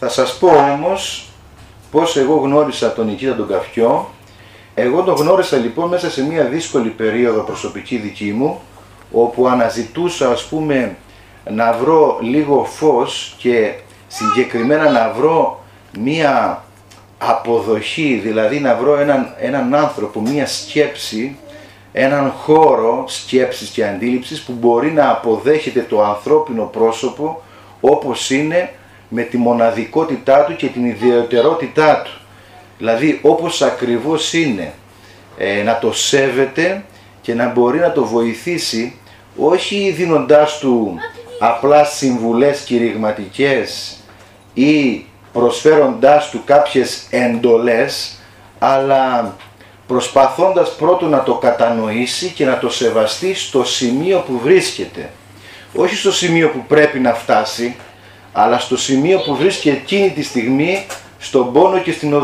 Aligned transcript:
Θα 0.00 0.08
σας 0.08 0.38
πω 0.38 0.48
όμως 0.48 1.28
πώς 1.90 2.16
εγώ 2.16 2.34
γνώρισα 2.36 2.92
τον 2.92 3.06
Νικήτα 3.06 3.36
τον 3.36 3.48
Καφιό. 3.48 4.08
Εγώ 4.74 5.02
τον 5.02 5.14
γνώρισα 5.14 5.56
λοιπόν 5.56 5.88
μέσα 5.88 6.10
σε 6.10 6.26
μια 6.26 6.44
δύσκολη 6.44 6.88
περίοδο 6.88 7.40
προσωπική 7.40 7.96
δική 7.96 8.32
μου, 8.32 8.60
όπου 9.12 9.48
αναζητούσα 9.48 10.30
ας 10.30 10.44
πούμε 10.44 10.96
να 11.50 11.72
βρω 11.72 12.18
λίγο 12.20 12.64
φως 12.64 13.34
και 13.38 13.74
συγκεκριμένα 14.08 14.90
να 14.90 15.12
βρω 15.12 15.64
μία 15.98 16.62
αποδοχή, 17.18 18.20
δηλαδή 18.22 18.60
να 18.60 18.74
βρω 18.74 18.98
έναν, 18.98 19.34
έναν 19.38 19.74
άνθρωπο, 19.74 20.20
μία 20.20 20.46
σκέψη, 20.46 21.36
έναν 21.92 22.30
χώρο 22.30 23.04
σκέψης 23.06 23.68
και 23.68 23.86
αντίληψης 23.86 24.42
που 24.42 24.52
μπορεί 24.52 24.90
να 24.90 25.10
αποδέχεται 25.10 25.80
το 25.80 26.02
ανθρώπινο 26.02 26.64
πρόσωπο 26.64 27.42
όπως 27.80 28.30
είναι 28.30 28.72
με 29.08 29.22
τη 29.22 29.36
μοναδικότητά 29.36 30.44
του 30.44 30.56
και 30.56 30.66
την 30.66 30.84
ιδιαιτερότητά 30.84 32.02
του. 32.02 32.10
Δηλαδή 32.78 33.18
όπως 33.22 33.62
ακριβώς 33.62 34.32
είναι, 34.32 34.72
ε, 35.38 35.62
να 35.62 35.78
το 35.78 35.92
σέβεται 35.92 36.84
και 37.20 37.34
να 37.34 37.48
μπορεί 37.48 37.78
να 37.78 37.92
το 37.92 38.04
βοηθήσει 38.04 38.98
όχι 39.36 39.94
δίνοντάς 39.96 40.58
του 40.58 40.96
απλά 41.38 41.84
συμβουλές 41.84 42.60
κηρυγματικές 42.60 43.96
ή 44.54 45.04
προσφέροντάς 45.32 46.30
του 46.30 46.42
κάποιες 46.44 47.06
εντολές, 47.10 48.18
αλλά 48.58 49.36
προσπαθώντας 49.86 50.74
πρώτον 50.76 51.08
να 51.08 51.22
το 51.22 51.34
κατανοήσει 51.34 52.28
και 52.28 52.44
να 52.44 52.58
το 52.58 52.70
σεβαστεί 52.70 53.34
στο 53.34 53.64
σημείο 53.64 54.24
που 54.26 54.38
βρίσκεται. 54.38 55.10
Όχι 55.74 55.96
στο 55.96 56.12
σημείο 56.12 56.48
που 56.48 56.64
πρέπει 56.68 56.98
να 56.98 57.14
φτάσει, 57.14 57.76
αλλά 58.40 58.58
στο 58.58 58.76
σημείο 58.76 59.18
που 59.18 59.36
βρίσκεται 59.36 59.76
εκείνη 59.76 60.10
τη 60.10 60.22
στιγμή 60.22 60.86
στον 61.18 61.52
πόνο 61.52 61.78
και 61.78 61.92
στην 61.92 62.14
οδύνη. 62.14 62.16